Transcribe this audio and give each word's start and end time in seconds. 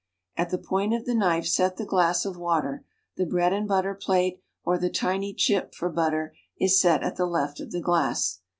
At 0.35 0.49
the 0.49 0.57
point 0.57 0.95
of 0.95 1.05
the 1.05 1.13
knife 1.13 1.45
set 1.45 1.77
tlie 1.77 1.85
glass 1.85 2.25
of 2.25 2.35
water; 2.35 2.83
the 3.17 3.25
Iiread 3.25 3.51
and 3.53 3.67
butter 3.67 3.93
plate 3.93 4.41
or 4.63 4.79
the 4.79 4.89
tiny 4.89 5.31
"chip" 5.31 5.75
for 5.75 5.89
butter 5.89 6.33
is 6.59 6.81
set 6.81 7.03
at 7.03 7.17
the 7.17 7.27
left 7.27 7.59
of 7.59 7.69
the 7.71 7.81
glass. 7.81 8.39